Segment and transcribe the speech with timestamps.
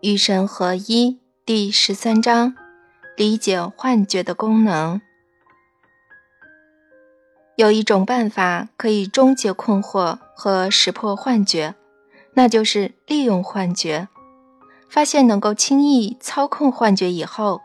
[0.00, 2.54] 与神合一第十三章：
[3.16, 5.00] 理解幻觉的功能。
[7.56, 11.74] 有一种办法可以终结困惑和识破幻觉，
[12.34, 14.06] 那就是利用幻觉。
[14.88, 17.60] 发现能够轻易操控幻觉以后，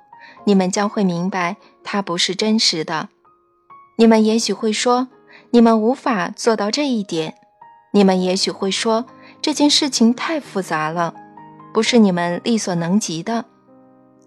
[0.45, 3.09] 你们将会明白它不是真实的。
[3.97, 5.07] 你们也许会说，
[5.51, 7.35] 你们无法做到这一点。
[7.91, 9.05] 你们也许会说，
[9.39, 11.13] 这件事情太复杂了。
[11.73, 13.45] 不是你们力所能及的。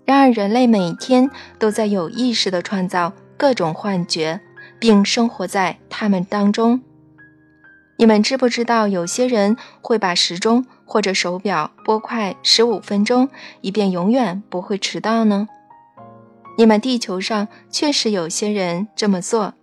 [0.04, 4.40] 然而，人类每天都在有意识地创造各种幻觉，
[4.78, 6.80] 并生活在他们当中。
[7.98, 13.28] 你们知不知道，有些人会把时钟或者手表拨快十五分钟，
[13.62, 15.48] 以便永远不会迟到呢？
[16.58, 19.54] 你们地球上确实有些人这么做，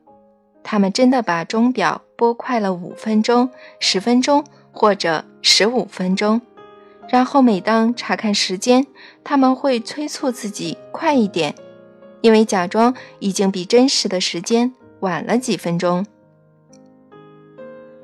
[0.64, 6.42] 他们真的把钟表拨快了五分钟、十分钟或者十五分钟。
[7.10, 8.88] 然后，每当查看时间，
[9.24, 11.54] 他们会催促自己快一点，
[12.22, 16.06] 因为假装已经比真实的时间晚了几分钟。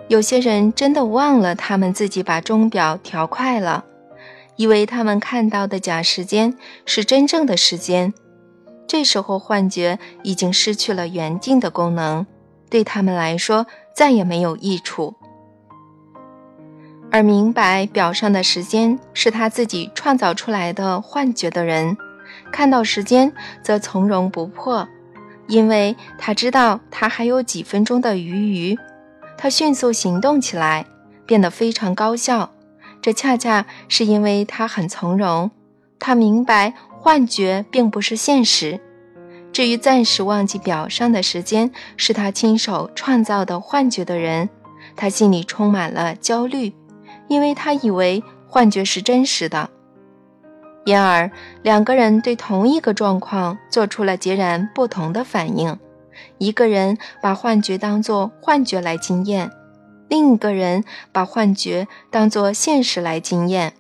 [0.08, 3.86] 有些人真的忘了他们自己把钟表调快了，
[4.58, 8.14] 以为他们看到的假时间是真正的时间。
[8.88, 12.26] 这时候，幻觉已经失去了原定的功能，
[12.72, 15.16] 对他们来说再也没有益处。
[17.12, 21.98] 而明白表上的时间是他自己创造出来的幻觉的人，
[22.52, 23.32] 看到时间
[23.64, 24.88] 则从容不迫，
[25.48, 28.78] 因为他知道他还有几分钟的余余。
[29.38, 30.86] 他迅速行动起来，
[31.26, 32.52] 变得非常高效。
[33.02, 35.50] 这恰恰是因为他很从容。
[35.98, 38.80] 他明白幻觉并不是现实。
[39.52, 44.50] 至于暂时忘记表上的时间是他亲手创造的幻觉的人，
[44.96, 46.74] 他心里充满了焦虑。
[47.30, 49.70] 因为他以为幻觉是真实的，
[50.84, 51.32] 因而
[51.62, 55.78] 两个人对同一个状况做出了截然不同的反应。
[56.40, 59.52] 一个人把幻觉当作幻觉来经验，
[60.10, 63.74] 另一个人把幻觉当作现实来经验。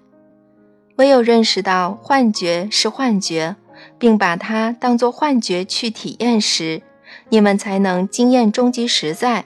[0.98, 3.56] 唯有认识到幻觉是幻觉，
[3.98, 6.84] 并把它当作幻觉去体验时，
[7.30, 9.46] 你们才能经验终极实在。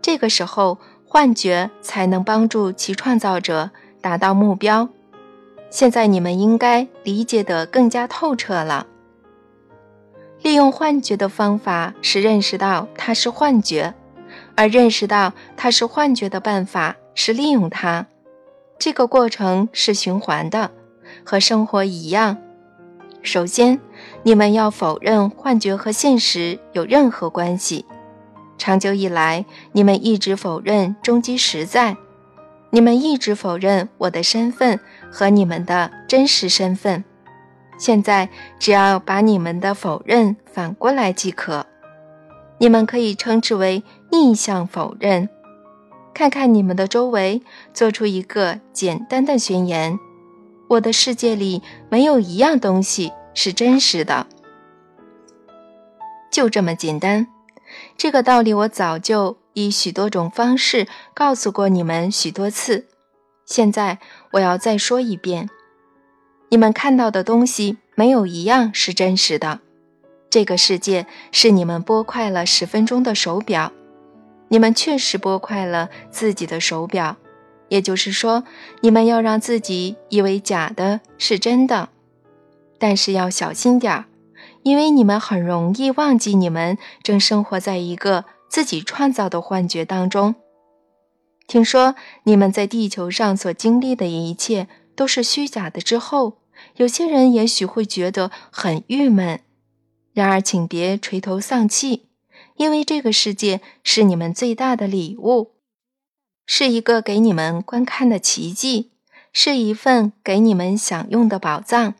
[0.00, 0.78] 这个时候。
[1.14, 3.70] 幻觉才能帮助其创造者
[4.00, 4.88] 达到目标。
[5.70, 8.88] 现在你们应该理解得更加透彻了。
[10.42, 13.94] 利用幻觉的方法是认识到它是幻觉，
[14.56, 18.08] 而认识到它是幻觉的办法是利用它。
[18.76, 20.72] 这个过程是循环的，
[21.24, 22.36] 和生活一样。
[23.22, 23.78] 首先，
[24.24, 27.86] 你们要否认幻觉和现实有任何关系。
[28.56, 31.96] 长久以来，你们一直否认终极实在，
[32.70, 34.78] 你们一直否认我的身份
[35.10, 37.04] 和你们的真实身份。
[37.76, 38.28] 现在，
[38.58, 41.66] 只要把你们的否认反过来即可。
[42.58, 45.28] 你们可以称之为逆向否认。
[46.14, 47.42] 看看你们的周围，
[47.72, 49.98] 做出一个简单的宣言：
[50.68, 51.60] 我的世界里
[51.90, 54.28] 没有一样东西是真实的。
[56.30, 57.26] 就这么简单。
[57.96, 62.86] 这个道理我早就以许多种方式告诉过你们许多次，
[63.46, 63.98] 现在
[64.32, 65.48] 我要再说一遍：
[66.48, 69.60] 你们看到的东西没有一样是真实的。
[70.30, 73.70] 这个世界是你们拨快了十分钟的手表，
[74.48, 77.16] 你们确实拨快了自己的手表，
[77.68, 78.42] 也就是说，
[78.80, 81.88] 你们要让自己以为假的是真的，
[82.78, 84.06] 但是要小心点儿。
[84.64, 90.34] 因为你们很容易忘记，你们正生活在一个自己创造的幻觉当中。
[91.46, 91.94] 听说
[92.24, 94.66] 你们在地球上所经历的一切
[94.96, 96.38] 都是虚假的之后，
[96.76, 99.40] 有些人也许会觉得很郁闷。
[100.14, 102.06] 然而，请别垂头丧气，
[102.56, 105.52] 因为这个世界是你们最大的礼物，
[106.46, 108.92] 是一个给你们观看的奇迹，
[109.30, 111.94] 是一份给你们享用的宝藏。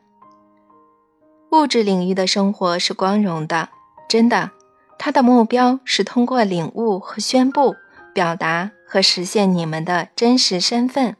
[1.55, 3.69] 物质领域的生活是光荣的，
[4.09, 4.51] 真的。
[4.97, 7.75] 他的目标是通过领悟和宣布、
[8.13, 11.15] 表达和实现你们的真实身份，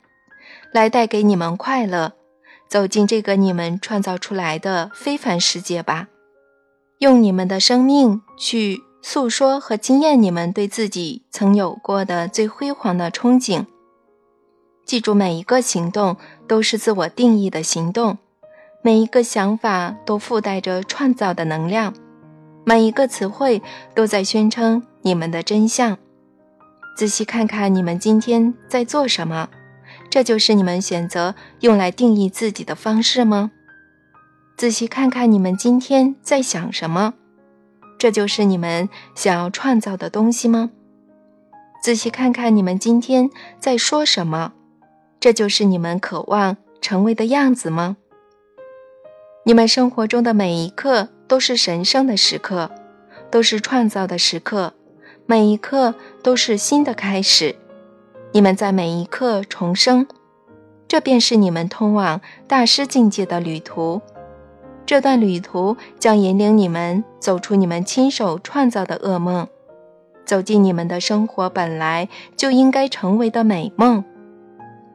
[0.73, 2.13] 来带给你们快乐。
[2.67, 6.07] 走进这个你们创造出来的非凡世界吧，
[6.99, 13.65] 用你们的生命去诉说和惊艳你们对自己曾有过的最辉煌的憧憬。
[14.85, 16.17] 记住，每一个行动
[16.47, 18.17] 都是自我定义的行动。
[18.85, 21.91] 每一个想法都附带着创造的能量，
[22.63, 23.59] 每一个词汇
[23.95, 25.97] 都在宣称你们的真相。
[26.95, 29.49] 仔细看看你们今天在做什么，
[30.11, 33.49] 这就是你们选择用来定义自己的方式吗？
[34.55, 37.15] 仔细看看你们今天在想什么，
[37.97, 40.69] 这就是你们想要创造的东西吗？
[41.81, 44.53] 仔细看看你们今天在说什么，
[45.19, 47.97] 这就是你们渴望成为的样子吗？
[49.47, 52.71] 你们生活中的每一刻都是神圣的时刻，
[53.29, 54.73] 都是创造的时刻，
[55.27, 55.93] 每一刻
[56.23, 57.55] 都是新的开始。
[58.31, 60.07] 你们在每一刻重生，
[60.87, 64.01] 这便是你们通往大师境界的旅途。
[64.83, 69.47] 这段旅途将引领你们走出你们亲手创造的噩梦，
[70.25, 74.03] 走进你们的生活本来就应该成为的美梦。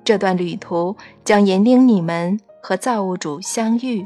[0.02, 4.04] 这段旅途将引领你们和造物主相遇。